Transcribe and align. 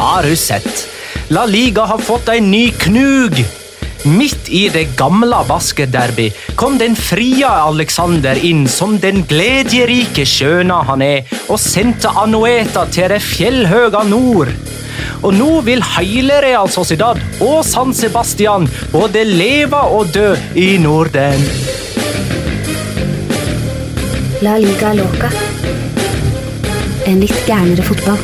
Har 0.00 0.22
du 0.22 0.36
sett? 0.36 0.88
La 1.28 1.46
Liga 1.46 1.84
har 1.84 1.98
fått 1.98 2.28
en 2.28 2.50
ny 2.50 2.70
knug! 2.70 3.38
Midt 4.04 4.48
i 4.48 4.62
det 4.72 4.96
gamle 4.96 5.42
basketderby 5.48 6.30
kom 6.56 6.78
den 6.80 6.96
frie 6.96 7.48
Alexander 7.48 8.36
inn 8.44 8.66
som 8.68 8.98
den 9.00 9.22
gledjerike 9.28 10.24
skjøna 10.28 10.78
han 10.88 11.04
er, 11.04 11.28
og 11.52 11.60
sendte 11.60 12.12
Anueta 12.16 12.86
til 12.92 13.12
det 13.12 13.20
fjellhøga 13.24 14.02
nord. 14.08 14.52
Og 15.20 15.34
nå 15.36 15.48
vil 15.66 15.82
hele 15.98 16.38
Real 16.40 16.70
Sociedad 16.72 17.20
og 17.44 17.60
San 17.68 17.92
Sebastian 17.96 18.64
både 18.92 19.24
leve 19.28 19.80
og 19.92 20.08
dø 20.14 20.32
i 20.56 20.78
Norden. 20.80 21.44
La 24.40 24.56
liga 24.56 24.94
loca. 24.96 25.28
En 27.04 27.20
litt 27.20 27.36
gærnere 27.44 27.84
fotball. 27.84 28.22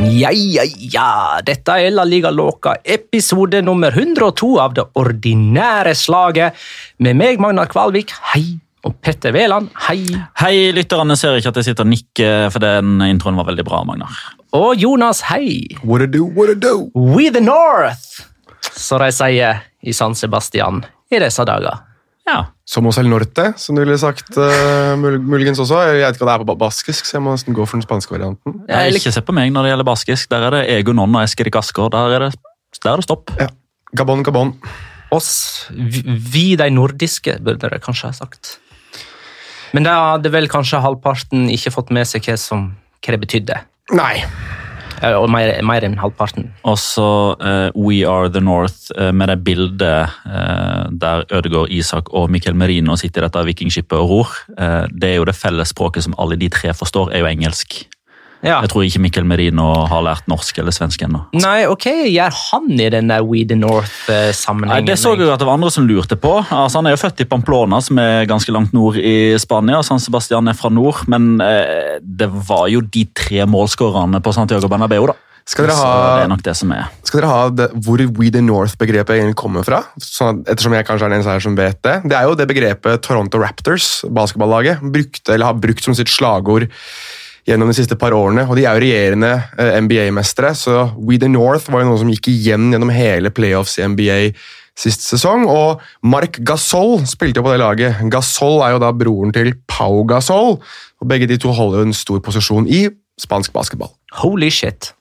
Ja, 0.00 0.30
ja, 0.32 0.64
ja. 0.64 1.40
Dette 1.44 1.76
er 1.80 1.92
La 1.92 2.04
Liga 2.08 2.30
Loca, 2.32 2.74
episode 2.84 3.60
nummer 3.64 3.92
102 3.92 4.54
av 4.60 4.76
det 4.76 4.86
ordinære 4.96 5.92
slaget. 5.96 6.56
Med 7.04 7.16
meg, 7.20 7.40
Magnar 7.40 7.68
Kvalvik, 7.72 8.12
hei. 8.32 8.60
Og 8.88 8.94
Petter 9.04 9.34
Wæland, 9.36 9.68
hei. 9.88 10.06
Hei, 10.40 10.70
lytterne 10.72 11.16
ser 11.20 11.36
ikke 11.36 11.50
at 11.52 11.58
jeg 11.60 11.68
sitter 11.70 11.84
og 11.84 11.90
nikker, 11.92 12.46
for 12.54 12.64
den 12.64 13.02
introen 13.04 13.36
var 13.36 13.50
veldig 13.50 13.64
bra, 13.66 13.82
Magnar. 13.84 14.14
Og 14.56 14.72
Jonas, 14.80 15.20
hei. 15.28 15.66
What 15.84 16.06
a 16.06 16.08
do, 16.08 16.24
what 16.24 16.48
a 16.48 16.56
do? 16.56 16.88
We 16.96 17.28
the 17.30 17.42
North, 17.44 18.22
som 18.72 19.02
de 19.04 19.10
sier 19.12 19.60
i 19.84 19.92
San 19.96 20.16
Sebastian 20.16 20.80
i 21.12 21.20
disse 21.20 21.44
dager. 21.44 21.84
Ja, 22.28 22.44
Somos 22.70 23.00
el 23.00 23.08
norte, 23.10 23.48
som 23.58 23.74
du 23.74 23.80
ville 23.82 23.96
sagt 23.98 24.36
uh, 24.38 24.92
muligens 25.00 25.58
også. 25.58 25.80
Jeg 25.88 25.96
vet 26.04 26.14
ikke 26.14 26.22
hva 26.22 26.36
det 26.36 26.44
er 26.44 26.46
på 26.52 26.54
baskisk, 26.60 27.08
så 27.08 27.16
jeg 27.16 27.24
må 27.24 27.32
nesten 27.34 27.56
gå 27.56 27.64
for 27.66 27.74
den 27.80 27.82
spanske 27.82 28.14
varianten. 28.14 28.60
jeg 28.68 28.92
vil 28.92 28.98
Ikke 29.00 29.12
se 29.16 29.22
på 29.26 29.34
meg 29.34 29.50
når 29.50 29.66
det 29.66 29.72
gjelder 29.72 29.88
baskisk. 29.88 30.28
Der 30.30 30.46
er 30.46 30.54
det 30.54 30.60
Ego 30.76 30.94
Non 30.94 31.16
og 31.18 31.24
Eskil 31.24 31.50
Gasker. 31.50 31.90
Der 31.90 32.14
er 32.14 32.26
det, 32.28 32.30
der 32.78 32.92
er 32.92 33.02
det 33.02 33.08
stopp. 33.08 33.32
Ja. 33.40 33.48
Gabon, 33.98 34.22
Gabon. 34.22 34.54
Oss, 35.10 35.66
vi, 35.74 36.04
vi 36.06 36.44
de 36.60 36.68
nordiske, 36.70 37.40
burde 37.42 37.58
dere 37.64 37.80
kanskje 37.82 38.12
ha 38.12 38.18
sagt. 38.20 38.60
Men 39.76 39.86
da 39.86 39.96
hadde 40.14 40.32
vel 40.34 40.48
kanskje 40.50 40.82
halvparten 40.82 41.48
ikke 41.52 41.72
fått 41.74 41.92
med 41.94 42.08
seg 42.08 42.26
hva, 42.26 42.38
som, 42.40 42.70
hva 43.00 43.14
det 43.14 43.20
betydde. 43.22 43.60
Nei. 43.96 44.16
Og 45.00 45.30
mer, 45.32 45.54
mer 45.64 45.84
enn 45.86 45.96
halvparten. 45.96 46.50
Og 46.68 46.76
så 46.80 47.06
uh, 47.40 47.70
We 47.72 48.02
Are 48.04 48.28
The 48.28 48.42
North 48.44 48.90
uh, 48.98 49.08
med 49.16 49.32
det 49.32 49.38
bildet 49.46 50.18
uh, 50.28 50.90
der 50.92 51.24
Ødegaard, 51.32 51.72
Isak 51.72 52.12
og 52.12 52.28
Mikkel 52.32 52.58
Merino 52.58 52.98
sitter 53.00 53.24
i 53.24 53.28
dette 53.28 53.46
vikingskipet 53.48 53.96
og 53.96 54.10
ror. 54.10 54.34
Eh, 54.58 54.84
det 54.92 55.14
er 55.14 55.16
jo 55.20 55.24
det 55.28 55.38
felles 55.38 55.72
språket 55.72 56.04
som 56.04 56.16
alle 56.20 56.36
de 56.40 56.50
tre 56.52 56.74
forstår, 56.76 57.14
er 57.14 57.24
jo 57.24 57.30
engelsk. 57.30 57.78
Ja. 58.40 58.60
Jeg 58.64 58.70
tror 58.72 58.84
ikke 58.86 59.02
Mikkel 59.04 59.26
Merino 59.28 59.66
har 59.90 60.04
lært 60.04 60.28
norsk 60.30 60.60
eller 60.62 60.72
svensk 60.72 61.02
ennå. 61.04 61.22
Nei, 61.36 61.66
ok, 61.68 61.86
gjør 62.08 62.36
han 62.38 62.70
i 62.72 62.88
den 62.92 63.10
der 63.12 63.24
We 63.26 63.44
the 63.48 63.58
North-sammenhengen? 63.58 64.88
Det 64.88 64.96
så 65.00 65.12
jeg 65.14 65.26
jo 65.26 65.32
at 65.34 65.42
det 65.42 65.48
var 65.48 65.58
andre 65.58 65.72
som 65.74 65.88
lurte 65.88 66.16
på. 66.20 66.38
Altså, 66.48 66.80
han 66.80 66.88
er 66.88 66.96
jo 66.96 67.02
født 67.02 67.20
i 67.20 67.28
Pamplona, 67.28 67.82
som 67.84 68.00
er 68.00 68.28
ganske 68.30 68.54
langt 68.54 68.72
nord 68.76 68.96
i 68.96 69.36
Spania. 69.40 69.82
San 69.86 70.00
Sebastian 70.00 70.48
er 70.48 70.56
fra 70.56 70.72
nord, 70.72 71.02
men 71.12 71.34
eh, 71.44 71.98
det 72.00 72.30
var 72.48 72.68
jo 72.72 72.80
de 72.80 73.04
tre 73.16 73.44
målskårerne 73.50 74.22
på 74.24 74.32
Santiago 74.36 74.72
Bernabeu, 74.72 75.10
da. 75.12 75.18
Skal 75.50 75.66
dere 75.66 75.74
Så 75.74 75.86
det 75.90 76.24
er 76.24 76.28
nok 76.30 76.42
det 76.46 76.52
som 76.54 76.72
er. 76.76 76.90
skal 77.02 77.22
dere 77.22 77.30
ha 77.30 77.46
det, 77.50 77.70
hvor 77.82 78.00
We 78.20 78.28
the 78.30 78.42
North-begrepet 78.44 79.16
egentlig 79.16 79.38
kommer 79.40 79.64
fra? 79.66 79.80
Sånn 79.98 80.42
at, 80.44 80.52
ettersom 80.52 80.76
jeg 80.76 80.86
kanskje 80.86 81.08
er 81.08 81.10
den 81.10 81.18
eneste 81.18 81.32
her 81.34 81.42
som 81.42 81.56
vet 81.58 81.80
det. 81.86 81.96
Det 82.06 82.16
er 82.16 82.28
jo 82.28 82.36
det 82.38 82.46
begrepet 82.50 83.02
Toronto 83.02 83.40
Raptors, 83.42 83.88
basketballaget, 84.06 84.84
brukte, 84.94 85.34
eller 85.34 85.50
har 85.50 85.58
brukt 85.58 85.84
som 85.84 85.96
sitt 85.98 86.12
slagord 86.12 86.68
gjennom 87.48 87.70
de 87.70 87.76
siste 87.76 87.96
par 88.00 88.14
årene. 88.16 88.46
Og 88.48 88.58
de 88.58 88.66
er 88.66 88.76
jo 88.76 88.84
regjerende 88.84 89.32
eh, 89.58 89.76
NBA-mestere, 89.84 90.54
så 90.58 90.90
We 90.98 91.18
the 91.20 91.30
North 91.30 91.70
var 91.72 91.84
jo 91.84 91.90
noe 91.90 92.00
som 92.00 92.12
gikk 92.12 92.30
igjen 92.32 92.70
gjennom 92.74 92.92
hele 92.94 93.32
playoffs 93.34 93.78
i 93.80 93.86
NBA 93.88 94.20
sist 94.80 95.04
sesong. 95.06 95.46
Og 95.50 95.82
Mark 96.06 96.40
Gasol 96.46 97.00
spilte 97.08 97.40
jo 97.40 97.46
på 97.46 97.52
det 97.54 97.60
laget. 97.62 98.00
Gasol 98.12 98.60
er 98.66 98.76
jo 98.76 98.84
da 98.84 98.92
broren 98.96 99.34
til 99.36 99.54
Pau 99.70 100.04
Gasol, 100.08 100.58
og 100.60 101.10
begge 101.10 101.28
de 101.30 101.38
to 101.40 101.52
holder 101.56 101.82
jo 101.82 101.90
en 101.90 101.96
stor 101.96 102.22
posisjon 102.24 102.68
i 102.70 102.86
spansk 103.20 103.52
basketball. 103.56 103.92
Holy 104.22 104.50
shit. 104.52 104.92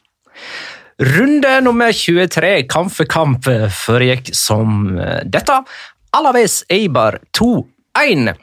Runde 1.00 1.61
nummer 1.63 1.94
23, 1.95 2.67
kamp 2.67 2.91
for 2.91 3.07
kamp, 3.07 3.47
foregikk 3.71 4.33
som 4.35 4.97
eh, 5.00 5.21
dette. 5.23 5.61
Alaves 6.17 6.63
Eibar 6.73 7.21
2-1. 7.38 8.33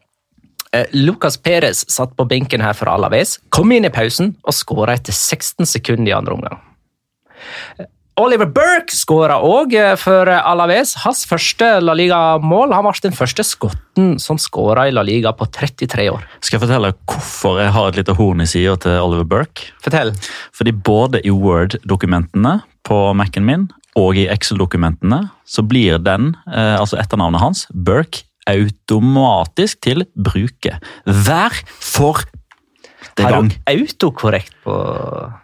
Eh, 0.76 0.86
Lucas 0.92 1.36
Perez 1.36 1.84
satt 1.92 2.16
på 2.16 2.28
benken 2.28 2.64
her 2.64 2.76
for 2.76 2.90
Alaves, 2.92 3.38
kom 3.54 3.72
inn 3.72 3.86
i 3.88 3.92
pausen 3.92 4.34
og 4.44 4.56
skåra 4.56 4.96
etter 4.98 5.14
16 5.14 5.68
sekunder 5.68 6.12
i 6.12 6.16
andre 6.16 6.36
omgang. 6.36 6.64
Eh, 7.78 7.88
Oliver 8.16 8.48
Burke 8.48 8.96
skåra 8.96 9.36
òg 9.44 9.74
for 10.00 10.30
Alaves. 10.32 10.94
Hans 11.02 11.26
første 11.28 11.66
La 11.82 11.92
Liga-mål. 11.92 12.72
Han 12.72 12.86
var 12.86 12.96
den 13.04 13.12
første 13.12 13.44
skotten 13.44 14.14
som 14.22 14.38
skåra 14.40 14.86
i 14.88 14.94
La 14.94 15.04
Liga 15.04 15.34
på 15.36 15.44
33 15.52 16.06
år. 16.14 16.24
Skal 16.40 16.56
jeg 16.56 16.64
fortelle 16.64 16.94
hvorfor 17.04 17.60
jeg 17.60 17.74
har 17.76 17.90
et 17.90 17.98
lite 18.00 18.16
horn 18.16 18.40
i 18.40 18.48
sida 18.48 18.78
til 18.80 18.96
Oliver 19.04 19.28
Burke? 19.28 19.68
Fortell. 19.84 20.14
Fordi 20.56 20.72
både 20.72 21.20
i 21.28 21.34
Word-dokumentene 21.34 22.62
på 22.88 23.02
Mac-en 23.20 23.44
min 23.44 23.68
og 23.96 24.18
i 24.20 24.26
Excel-dokumentene 24.32 25.22
så 25.48 25.64
blir 25.64 26.00
den, 26.00 26.34
eh, 26.48 26.76
altså 26.76 26.98
etternavnet 27.00 27.40
hans, 27.40 27.66
Burke, 27.72 28.25
automatisk 28.46 29.80
til 29.86 30.04
bruket. 30.16 30.78
Hver 31.06 31.54
for 31.80 32.22
det 33.16 33.24
Har 33.24 33.32
gang. 33.32 33.48
du 33.48 33.56
autokorrekt 33.72 34.52
på 34.64 34.74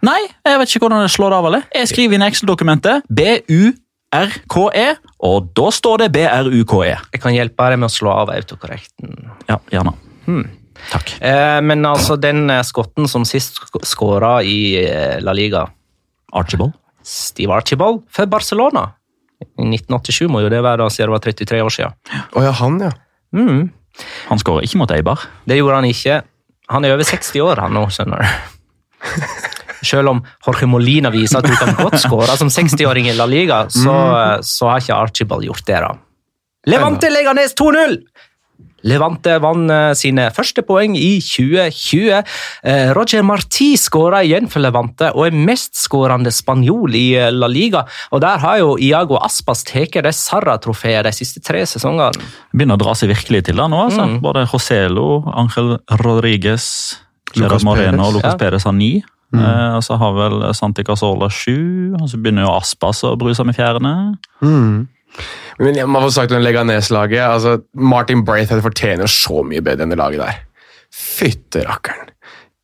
Nei, 0.05 0.19
jeg 0.45 0.59
vet 0.61 0.69
ikke 0.75 0.83
hvordan 0.85 1.01
det 1.07 1.11
slår 1.13 1.29
det 1.33 1.37
av. 1.39 1.45
eller. 1.49 1.63
Jeg 1.73 1.87
skriver 1.89 2.13
inn 2.19 2.25
Excel-dokumentet 2.27 3.07
B-U-R-K-E, 3.09 4.87
og 5.25 5.47
da 5.57 5.69
står 5.73 6.03
det 6.03 6.09
B-R-U-K-E. 6.13 6.97
Jeg 7.15 7.21
kan 7.23 7.33
hjelpe 7.33 7.69
deg 7.73 7.79
med 7.81 7.89
å 7.89 7.93
slå 7.93 8.13
av 8.23 8.29
autokorrekten. 8.35 9.15
Ja, 9.49 9.57
gjerne. 9.73 9.95
Takk. 10.91 11.15
Eh, 11.23 11.59
men 11.65 11.85
altså, 11.87 12.17
den 12.19 12.45
eh, 12.51 12.61
skotten 12.67 13.07
som 13.09 13.25
sist 13.25 13.57
sk- 13.61 13.83
skåra 13.87 14.35
i 14.45 14.57
eh, 14.83 15.17
La 15.23 15.33
Liga, 15.33 15.65
Archibald. 16.33 16.73
Steve 17.03 17.51
Archibald, 17.57 18.03
for 18.13 18.25
Barcelona 18.31 18.85
I 19.43 19.67
1987 19.69 20.27
må 20.31 20.43
jo 20.43 20.51
det 20.51 20.61
være, 20.63 20.81
da, 20.83 20.89
siden 20.91 21.11
det 21.11 21.15
var 21.15 21.23
33 21.25 21.63
år 21.63 21.73
siden. 21.75 21.97
Å 22.33 22.43
ja, 22.45 22.53
han, 22.59 22.79
ja. 22.81 22.91
Mm. 23.35 23.63
Han 24.29 24.41
skårer 24.41 24.65
ikke 24.67 24.81
mot 24.81 24.93
Eibar. 24.93 25.25
Det 25.49 25.57
gjorde 25.59 25.79
han 25.81 25.89
ikke. 25.89 26.21
Han 26.73 26.85
er 26.87 26.95
over 26.95 27.07
60 27.07 27.43
år, 27.43 27.61
han 27.65 27.75
nå, 27.75 27.85
skjønner 27.93 28.23
du. 28.23 28.27
Selv 29.83 30.13
om 30.13 30.21
Jorge 30.45 30.67
Molina 30.71 31.11
viser 31.11 31.41
at 31.41 31.47
du 31.49 31.55
kan 31.59 31.75
godt 31.75 31.99
skåre 31.99 32.37
som 32.39 32.47
60-åring 32.53 33.09
i 33.11 33.15
La 33.17 33.27
Liga, 33.27 33.65
så, 33.67 33.95
eh, 34.15 34.37
så 34.47 34.71
har 34.71 34.83
ikke 34.83 34.95
Archibald 34.95 35.43
gjort 35.43 35.65
det. 35.67 35.81
da. 35.83 35.91
Levante 36.71 37.09
Leganes 37.11 37.55
2-0! 37.59 37.97
Levante 38.89 39.37
vant 39.43 39.71
eh, 39.71 39.91
sine 39.97 40.27
første 40.35 40.63
poeng 40.67 40.95
i 40.99 41.17
2020. 41.23 42.23
Eh, 42.67 42.89
Roger 42.95 43.23
Marti 43.25 43.73
skåra 43.79 44.23
igjen 44.25 44.49
for 44.51 44.63
Levante 44.63 45.11
og 45.13 45.27
er 45.29 45.37
mestskårende 45.37 46.33
spanjol 46.33 46.97
i 46.99 47.05
eh, 47.19 47.31
La 47.31 47.47
Liga. 47.51 47.85
Og 48.11 48.23
Der 48.23 48.41
har 48.43 48.59
jo 48.61 48.75
Iago 48.81 49.19
Aspas 49.23 49.63
tatt 49.67 49.95
det 50.03 50.13
Sarra-trofeet 50.17 51.07
de 51.07 51.13
siste 51.15 51.41
tre 51.43 51.63
sesongene. 51.69 52.19
Begynner 52.53 52.75
å 52.79 52.83
dra 52.83 52.93
seg 52.97 53.13
virkelig 53.13 53.45
til 53.49 53.59
da 53.61 53.69
nå. 53.71 53.85
altså. 53.87 54.05
Mm. 54.09 54.19
Både 54.23 54.45
Joselo, 54.51 55.07
Angel 55.31 55.77
Rodriguez, 56.03 56.67
Gerard 57.33 57.55
Lucas 57.55 57.65
Moreno 57.67 58.09
og 58.09 58.17
Lucas 58.19 58.35
Ja. 58.35 58.39
Perez 58.39 58.67
har 58.67 58.75
ni. 58.77 58.93
Eh, 59.33 59.75
og 59.77 59.81
så 59.81 59.97
har 59.97 60.11
vel 60.13 60.43
Santi 60.53 60.83
Casola 60.85 61.25
sju, 61.33 61.95
og 61.97 62.05
så 62.09 62.19
begynner 62.21 62.45
jo 62.45 62.51
Aspas 62.53 63.01
å 63.07 63.15
bruse 63.17 63.41
med 63.47 63.57
fjærene. 63.57 63.93
Mm. 64.45 64.83
Men 65.61 65.77
jeg 65.77 65.89
må 65.89 66.01
få 66.01 66.09
sagt 66.13 66.33
om 66.33 66.41
Leganes-laget, 66.41 67.21
altså 67.21 67.59
Martin 67.77 68.23
Braithwaite 68.25 68.65
fortjener 68.65 69.11
så 69.11 69.43
mye 69.45 69.61
bedre 69.65 69.85
enn 69.85 69.93
det 69.93 69.99
laget 69.99 70.23
der. 70.23 70.41
Fytte 70.93 71.65
rakkeren. 71.67 72.09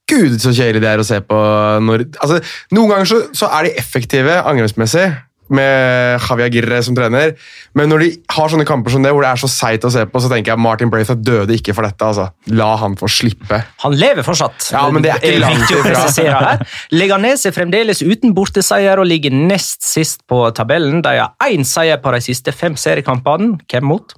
Gud, 0.09 0.39
så 0.41 0.51
kjedelig 0.55 0.81
det 0.81 0.89
er 0.89 1.01
å 1.01 1.05
se 1.05 1.19
på 1.21 1.39
når 1.85 2.07
altså, 2.17 2.39
Noen 2.73 2.93
ganger 2.95 3.09
så, 3.11 3.19
så 3.37 3.49
er 3.53 3.67
de 3.67 3.75
effektive 3.77 4.39
angrepsmessig, 4.41 5.05
med 5.53 6.19
Javier 6.23 6.51
Girre 6.53 6.79
som 6.85 6.95
trener, 6.97 7.33
men 7.77 7.89
når 7.91 8.03
de 8.03 8.09
har 8.35 8.51
sånne 8.51 8.65
kamper 8.67 8.93
som 8.93 9.05
det, 9.05 9.11
hvor 9.15 9.25
det 9.25 9.31
er 9.31 9.41
så 9.41 9.49
seigt 9.51 9.87
å 9.87 9.91
se 9.93 10.05
på, 10.09 10.21
så 10.21 10.31
tenker 10.31 10.53
jeg 10.53 10.61
Martin 10.61 10.91
Braithwaite 10.93 11.25
døde 11.25 11.57
ikke 11.57 11.75
for 11.77 11.87
dette. 11.87 12.05
altså. 12.05 12.29
La 12.53 12.69
han 12.81 12.97
få 12.99 13.09
slippe. 13.11 13.61
Han 13.83 13.97
lever 13.97 14.25
fortsatt. 14.25 14.69
Ja, 14.73 14.85
men 14.93 15.05
det 15.05 15.13
er 15.15 15.23
ikke 15.23 15.43
langt 15.43 15.73
ifra. 15.73 16.53
Leganes 16.93 17.45
er 17.49 17.55
fremdeles 17.55 18.03
uten 18.05 18.35
borteseier 18.37 19.01
og 19.01 19.09
ligger 19.09 19.33
nest 19.33 19.85
sist 19.85 20.25
på 20.29 20.43
tabellen. 20.57 21.03
De 21.05 21.15
har 21.21 21.49
én 21.49 21.65
seier 21.67 22.01
på 22.03 22.13
de 22.15 22.23
siste 22.23 22.53
fem 22.55 22.77
seriekampene. 22.79 23.57
Hvem 23.69 23.89
mot? 23.89 24.15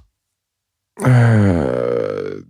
Uh, 1.02 2.42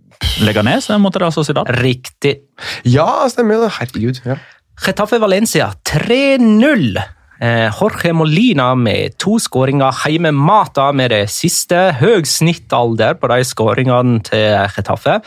Leganes 0.42 0.90
mot 1.00 1.16
Real 1.16 1.32
Sociedad. 1.34 1.68
Riktig. 1.82 2.40
ja, 2.84 3.28
stemmer 3.30 3.60
jo 3.60 3.66
det. 3.66 3.72
Herregud. 3.78 4.22
ja. 4.26 4.40
Getafe 4.82 5.18
Valencia 5.20 5.68
3-0. 5.86 6.96
Eh, 7.42 7.72
Jorge 7.74 8.12
Molina 8.14 8.68
med 8.78 9.16
to 9.18 9.34
skåringer 9.42 9.96
hjemme 10.06 10.30
Mata 10.30 10.92
med 10.94 11.10
det 11.10 11.24
siste. 11.32 11.88
Høy 11.98 12.22
snittalder 12.28 13.16
på 13.18 13.30
de 13.32 13.40
skåringene 13.48 14.20
til 14.28 14.60
Getafe. 14.76 15.18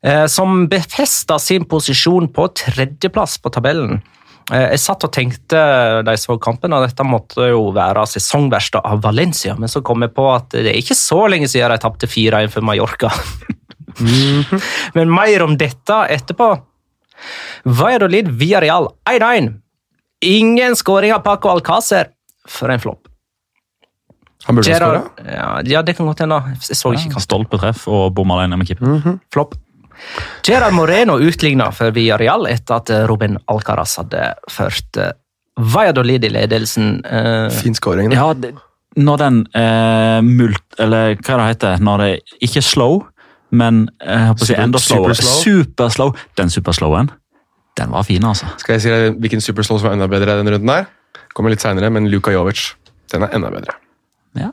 Eh, 0.00 0.26
som 0.30 0.68
befesta 0.70 1.40
sin 1.42 1.66
posisjon 1.66 2.30
på 2.30 2.46
tredjeplass 2.54 3.40
på 3.42 3.50
tabellen. 3.50 3.98
Eh, 4.52 4.70
Jeg 4.70 4.78
satt 4.78 5.04
og 5.04 5.12
tenkte 5.12 5.58
da 6.04 6.14
jeg 6.14 6.22
så 6.22 6.38
kampen, 6.38 6.72
og 6.72 6.86
dette 6.86 7.02
måtte 7.02 7.50
jo 7.50 7.72
være 7.74 8.06
sesongverste 8.06 8.84
av 8.84 9.02
Valencia, 9.02 9.56
men 9.58 9.68
så 9.68 9.82
kom 9.82 10.02
jeg 10.02 10.14
på 10.14 10.28
at 10.32 10.50
det 10.54 10.70
er 10.70 10.78
ikke 10.78 10.94
så 10.94 11.26
lenge 11.26 11.48
siden 11.50 11.74
de 11.74 11.78
tapte 11.82 12.06
4-1 12.06 12.48
for 12.54 12.62
Mallorca. 12.62 13.10
men 14.94 15.10
mer 15.10 15.42
om 15.42 15.58
dette 15.58 15.98
etterpå. 16.14 16.52
Valladolid 17.64 18.30
Real 18.38 18.88
1-1. 19.04 19.58
Ingen 20.24 20.76
skåring 20.76 21.14
av 21.14 21.22
Paco 21.24 21.48
Alcácer 21.48 22.10
for 22.48 22.68
en 22.72 22.80
flopp. 22.80 23.06
Han 24.44 24.56
burde 24.56 24.74
skåra. 24.74 25.02
ja, 25.26 25.60
ja, 25.64 25.82
det 25.82 25.94
kan 25.96 26.06
godt 26.08 26.22
hende. 26.24 26.38
Jeg 26.68 26.76
så 26.76 26.92
ikke 26.94 27.10
kampen. 27.10 27.24
Stolpetreff 27.26 27.86
og 27.88 28.14
bom 28.16 28.30
alene 28.36 28.56
med 28.60 28.68
keeper. 28.68 29.18
Flopp. 29.32 29.54
Gerard 30.46 30.72
Moreno 30.72 31.18
utligna 31.20 31.68
for 31.76 31.92
Villarreal 31.92 32.46
etter 32.48 32.78
at 32.80 32.92
Robin 33.08 33.36
Alcaraz 33.52 33.98
hadde 34.00 34.30
ført 34.48 34.96
eh, 34.96 35.12
Valladolid 35.60 36.24
i 36.24 36.30
ledelsen. 36.32 37.02
eh, 37.04 37.50
Fin 37.52 37.76
skåring. 37.76 38.08
da. 38.08 38.16
Ja, 38.16 38.32
det, 38.32 38.54
når 38.96 39.16
den 39.20 39.40
eh, 39.54 40.20
mult... 40.24 40.64
Eller 40.80 41.14
hva 41.20 41.36
det 41.36 41.48
heter 41.52 41.82
Når 41.84 41.98
det 42.02 42.10
ikke 42.40 42.62
er 42.62 42.66
slow, 42.66 43.02
men 43.52 43.88
eh, 44.00 44.16
jeg 44.16 44.30
håper 44.30 44.46
å 44.46 44.48
si 44.48 44.56
enda 44.56 44.80
slower. 44.82 45.14
superslow. 45.14 45.42
Super 45.44 46.32
Den 46.40 46.50
superslowen, 46.50 47.10
den 47.80 47.92
var 47.94 48.06
fin, 48.06 48.24
altså. 48.28 48.48
Skal 48.60 48.76
jeg 48.76 48.84
si 48.84 48.92
deg 48.92 49.20
hvilken 49.22 49.42
superslow 49.44 49.80
som 49.80 49.90
er 49.90 49.96
enda 49.98 50.08
bedre 50.10 50.38
denne 50.40 50.52
runden 50.54 50.72
her? 50.72 50.88
Kommer 51.34 51.52
litt 51.54 51.62
senere, 51.64 51.90
men 51.92 52.08
Luka 52.12 52.32
Jovic. 52.34 52.74
Den 53.10 53.24
er 53.26 53.32
enda 53.36 53.50
bedre. 53.52 53.74
Ja. 54.38 54.50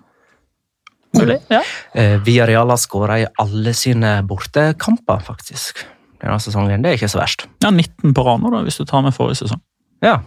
Mulig. 1.18 1.38
Ja. 1.52 1.62
Eh, 1.98 2.18
Villarreal 2.26 2.70
har 2.74 2.80
skåra 2.82 3.20
i 3.22 3.28
alle 3.42 3.74
sine 3.78 4.18
bortekamper, 4.28 5.22
faktisk. 5.26 5.84
Denne 6.22 6.40
sesongen. 6.42 6.82
Det 6.82 6.92
er 6.92 7.00
ikke 7.00 7.12
så 7.12 7.22
verst. 7.22 7.46
ja, 7.64 7.70
19 7.70 8.14
på 8.18 8.26
rad 8.26 8.42
nå, 8.42 8.64
hvis 8.66 8.80
du 8.82 8.86
tar 8.90 9.04
med 9.06 9.16
forrige 9.16 9.44
sesong. 9.44 9.62
Ja, 10.06 10.20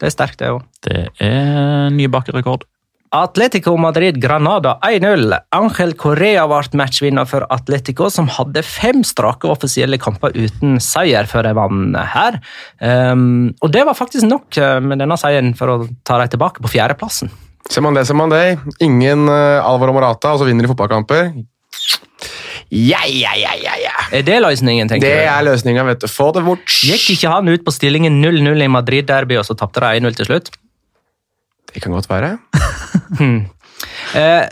det 0.00 0.08
er 0.08 0.14
sterkt, 0.14 0.38
det 0.42 0.50
òg. 0.50 0.62
Det 0.86 1.08
er 1.22 1.90
ny 1.94 2.08
bakkerekord. 2.10 2.66
Atletico 3.12 3.74
Madrid 3.76 4.16
Granada 4.16 4.78
1-0. 4.88 5.34
Angel 5.52 5.92
Correa 6.00 6.46
ble 6.48 6.78
matchvinner 6.80 7.26
for 7.28 7.44
Atletico, 7.52 8.08
som 8.08 8.30
hadde 8.32 8.62
fem 8.64 9.02
strake 9.04 9.44
offisielle 9.52 9.98
kamper 10.00 10.32
uten 10.32 10.78
seier 10.80 11.28
før 11.28 11.44
de 11.50 11.52
vant 11.58 11.98
her. 12.14 12.38
Um, 12.80 13.50
og 13.60 13.74
det 13.74 13.84
var 13.84 13.98
faktisk 13.98 14.24
nok 14.30 14.56
eh, 14.56 14.78
med 14.80 15.02
denne 15.04 15.18
seieren 15.20 15.52
for 15.58 15.74
å 15.74 15.76
ta 16.08 16.16
dem 16.22 16.32
tilbake 16.32 16.64
på 16.64 16.72
fjerdeplassen. 16.72 17.28
Ser 17.68 17.84
man 17.84 17.94
det, 17.94 18.06
ser 18.08 18.16
man 18.18 18.32
det. 18.32 18.56
Ingen 18.82 19.28
uh, 19.28 19.60
Alvaro 19.60 19.92
Morata, 19.94 20.32
og 20.32 20.40
så 20.40 20.48
vinner 20.48 20.64
de 20.64 20.72
fotballkamper. 20.72 21.34
Ja, 22.72 23.02
ja, 23.04 23.34
ja, 23.36 23.52
ja, 23.60 23.76
ja. 23.76 23.92
Er 24.16 24.24
det 24.24 24.40
løsningen, 24.40 24.88
tenker 24.88 25.04
Det 25.04 25.20
du? 25.20 25.28
er 25.28 25.44
løsninga, 25.44 25.84
vet 25.90 26.00
du. 26.00 26.08
Få 26.08 26.30
det 26.32 26.40
bort. 26.48 26.64
Gikk 26.88 27.10
ikke 27.18 27.32
han 27.36 27.52
ut 27.52 27.64
på 27.66 27.74
stillingen 27.76 28.16
0-0 28.24 28.64
i 28.64 28.72
Madrid-derby, 28.72 29.36
og 29.36 29.44
så 29.44 29.56
tapte 29.60 29.84
de 29.84 30.00
1-0 30.00 30.16
til 30.16 30.30
slutt? 30.32 30.48
Det 31.74 31.80
kan 31.82 31.92
godt 31.96 32.10
være. 32.10 32.36
Eh, 34.14 34.44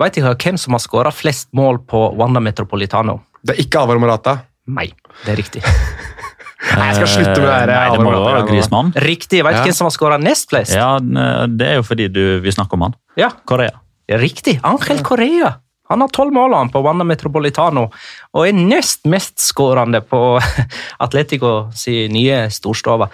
Vet 0.00 0.14
dere 0.16 0.32
hvem 0.40 0.56
som 0.58 0.72
har 0.76 0.80
skåra 0.80 1.10
flest 1.12 1.50
mål 1.56 1.82
på 1.90 1.98
Wanda 2.16 2.40
Metropolitano? 2.40 3.18
Det 3.44 3.52
er 3.56 3.60
ikke 3.64 3.82
Alvaro 3.82 4.00
Morata. 4.00 4.32
Nei, 4.72 4.86
det 5.26 5.32
er 5.34 5.38
riktig. 5.40 5.60
Nei, 6.76 6.86
jeg 6.88 6.96
skal 7.00 7.10
slutte 7.10 7.42
med 7.42 7.68
det 7.68 7.74
Eh, 7.74 7.74
Nei, 7.74 7.96
det 7.96 8.04
må 8.06 8.12
jo 8.14 8.22
være 8.24 8.44
Grismann. 8.48 8.92
Riktig. 9.04 9.42
Vet 9.44 9.58
du 9.58 9.60
Ja. 9.60 9.64
hvem 9.66 9.76
som 9.76 9.88
har 9.90 9.94
skåra 9.96 10.18
nest 10.22 10.48
flest? 10.52 10.72
Ja, 10.76 10.94
det 11.00 11.66
er 11.68 11.80
jo 11.80 11.84
fordi 11.88 12.08
du, 12.12 12.22
vi 12.44 12.52
snakker 12.54 12.78
om 12.78 12.86
han. 12.88 12.96
Ja, 13.20 13.30
Korea. 13.44 13.76
Riktig. 14.08 14.56
Angel 14.64 15.02
Correa. 15.06 15.52
Han 15.90 16.00
har 16.04 16.08
tolv 16.14 16.32
mål 16.32 16.54
på 16.70 16.80
Wanda 16.84 17.04
Metropolitano, 17.04 17.88
og 18.32 18.46
er 18.46 18.54
nest 18.54 19.04
mest 19.10 19.40
skårende 19.42 20.00
på 20.06 20.38
Atletico 21.04 21.70
sin 21.74 22.12
nye 22.14 22.44
storstove. 22.54 23.10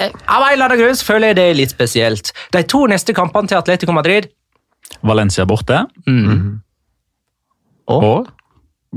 Av 0.00 0.42
en 0.42 0.52
eller 0.52 0.64
annen 0.64 0.80
grunn 0.80 0.96
føler 0.96 1.32
jeg 1.32 1.36
det 1.36 1.48
er 1.50 1.58
litt 1.58 1.72
spesielt. 1.74 2.32
De 2.52 2.62
to 2.62 2.84
neste 2.90 3.14
kampene 3.16 3.48
til 3.48 3.56
Atletico 3.60 3.92
Madrid 3.92 4.30
Valencia 5.02 5.44
borte. 5.48 5.86
mm. 6.06 6.60
og 7.86 8.04
Og 8.04 8.26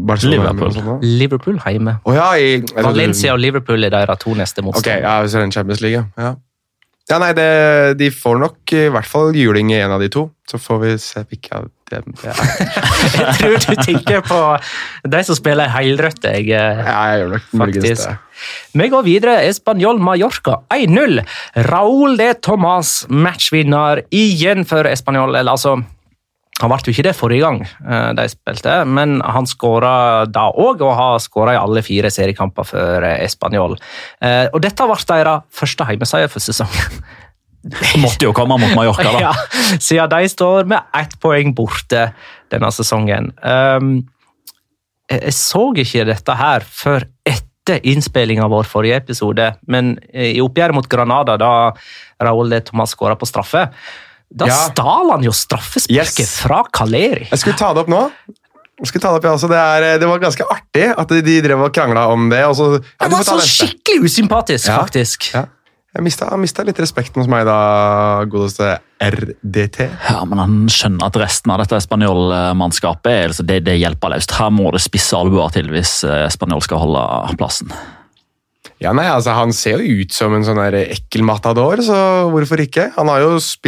Barcelona 0.07 0.51
Liverpool. 0.51 1.00
Liverpool 1.01 1.59
hjemme. 1.65 1.97
Oh, 2.03 2.13
ja, 2.15 2.33
i 2.36 2.62
Valencia 2.83 3.31
og 3.33 3.39
Liverpool 3.39 3.83
er 3.83 3.89
deres 3.94 4.19
to 4.19 4.33
neste 4.36 4.62
motstandere. 4.62 5.07
ja, 5.07 5.21
hvis 5.21 5.31
det 5.31 5.39
er 5.39 5.45
en 5.45 5.51
Champions 5.51 5.81
League, 5.81 6.06
ja. 6.18 6.33
Ja, 7.06 7.19
nei, 7.22 7.34
det, 7.38 7.46
De 8.00 8.07
får 8.10 8.40
nok 8.42 8.72
i 8.74 8.88
hvert 8.90 9.06
fall 9.06 9.36
juling 9.38 9.69
i 9.69 9.78
en 9.84 9.94
av 9.94 10.02
de 10.02 10.07
to. 10.10 10.24
Så 10.50 10.57
får 10.62 10.80
vi 10.81 10.94
se 11.02 11.22
hvilke 11.25 11.57
av 11.57 11.68
dem 11.92 12.16
det 12.18 12.31
er. 12.31 12.40
Jeg 13.19 13.36
tror 13.38 13.56
du 13.62 13.81
tenker 13.86 14.24
på 14.25 14.40
de 15.13 15.22
som 15.28 15.38
spiller 15.38 15.69
helrødt. 15.74 16.25
Jeg, 16.25 16.50
eh, 16.50 16.81
Ja, 16.81 16.96
jeg 17.13 17.22
gjør 17.22 17.34
nok 17.36 17.48
Faktisk. 17.62 18.06
det. 18.07 18.16
Vi 18.81 18.90
går 18.94 19.06
videre. 19.06 19.36
Español 19.50 20.02
Mallorca 20.02 20.60
1-0. 20.74 21.22
Raúl 21.69 22.18
de 22.18 22.31
Tomàs, 22.42 23.06
matchvinner 23.10 24.02
igjen 24.13 24.66
for 24.66 24.90
Español. 24.90 25.38
Eller 25.38 25.54
altså 25.54 25.78
han 26.62 26.72
ble 26.72 26.78
jo 26.88 26.94
ikke 26.94 27.04
det 27.10 27.16
forrige 27.18 27.44
gang 27.44 27.57
eh, 27.66 28.12
de 28.16 28.25
spilte, 28.31 28.78
men 28.88 29.18
han 29.28 29.48
skåra 29.50 30.24
da 30.31 30.46
òg, 30.56 30.80
og 30.86 30.94
har 30.96 31.18
skåra 31.19 31.56
i 31.56 31.60
alle 31.60 31.84
fire 31.84 32.12
seriekamper 32.13 32.68
for 32.69 33.04
eh, 33.04 33.19
Español. 33.25 33.75
Eh, 34.24 34.48
Og 34.54 34.62
dette 34.63 34.88
ble 34.88 34.96
deres 35.10 35.44
første 35.52 35.88
hjemmeseier 35.90 36.31
for 36.31 36.44
sesongen. 36.44 37.02
måtte 38.00 38.28
jo 38.28 38.31
komme 38.38 38.56
mot 38.62 38.72
Mallorca, 38.78 39.10
da. 39.12 39.24
ja, 39.28 39.34
siden 39.81 40.13
de 40.13 40.31
står 40.31 40.69
med 40.72 40.96
ett 40.96 41.18
poeng 41.19 41.52
borte 41.57 42.07
denne 42.54 42.72
sesongen. 42.72 43.34
Um, 43.42 43.98
jeg, 45.12 45.36
så 45.36 45.68
ikke 45.75 46.07
dette 46.07 46.38
her 46.40 46.63
før 46.63 47.04
etter 47.28 47.84
innspillinga 47.84 48.48
vår 48.48 48.69
forrige 48.69 49.02
episode, 49.02 49.52
men 49.68 49.96
i 50.13 50.38
oppgjøret 50.40 50.78
mot 50.78 50.88
Granada, 50.88 51.36
da 51.42 51.52
Raúl 52.22 52.54
de 52.54 52.62
Tomàs 52.63 52.94
skåra 52.94 53.18
på 53.19 53.28
straffe, 53.28 53.66
da 54.35 54.49
Ja. 54.49 54.57
stal 54.69 55.11
han 55.13 55.23
jo 55.23 55.31
straffesparket 55.31 56.19
Yes. 56.19 56.39
fra 56.41 56.63
Kaleri. 56.75 57.29
Jeg 57.31 57.39
skulle 57.39 57.57
ta 57.57 57.73
det 57.73 57.85
opp 57.85 57.91
nå. 57.93 58.03
Jeg 58.75 58.87
ta 59.01 59.13
Det 59.13 59.21
opp, 59.21 59.23
ja. 59.23 59.33
også. 59.37 59.47
Det, 59.47 59.55
er, 59.57 59.99
det 60.01 60.07
var 60.09 60.19
ganske 60.19 60.43
artig 60.51 60.89
at 60.99 61.07
de, 61.07 61.21
de 61.23 61.37
drev 61.45 61.61
og 61.63 61.71
krangla 61.73 62.09
om 62.11 62.27
det. 62.29 62.41
Og 62.45 62.55
så, 62.59 62.65
ja, 62.83 63.05
Han 63.05 63.11
var 63.13 63.23
får 63.23 63.29
så 63.29 63.35
neste. 63.39 63.67
skikkelig 63.69 64.03
usympatisk, 64.09 64.67
Ja. 64.67 64.79
faktisk. 64.83 65.29
Ja. 65.33 65.45
Jeg 65.95 66.03
mista, 66.03 66.27
mista 66.35 66.63
litt 66.67 66.75
respekten 66.83 67.21
hos 67.23 67.29
meg 67.31 67.45
da, 67.47 68.25
godeste 68.27 68.73
RDT. 68.99 69.85
Ja, 70.09 70.25
men 70.27 70.37
han 70.43 70.55
skjønner 70.67 71.07
at 71.07 71.15
resten 71.15 71.54
av 71.56 71.61
dette 71.63 71.80
Spanjol-mannskapet 71.80 73.30
altså, 73.30 73.45
det, 73.47 73.61
det 73.63 73.77
hjelper 73.80 74.11
løst. 74.11 74.35
Her 74.35 74.51
må 74.51 74.71
det 74.75 74.81
spisse 74.83 75.15
albuer 75.15 75.54
til 75.56 75.69
hvis 75.71 76.01
eh, 76.04 76.25
Spanjol 76.33 76.61
skal 76.68 76.83
holde 76.83 77.37
plassen. 77.39 77.71
Ja, 78.83 78.92
nei, 78.92 79.06
altså 79.07 79.31
Han 79.37 79.54
ser 79.56 79.80
jo 79.80 80.01
ut 80.04 80.11
som 80.11 80.33
en 80.35 80.44
sånn 80.44 80.59
ekkel 80.59 81.23
matador, 81.23 81.80
så 81.80 81.95
hvorfor 82.33 82.59
ikke? 82.59 82.89
Han 82.97 83.07
har 83.07 83.21
jo 83.23 83.37
spilt 83.39 83.63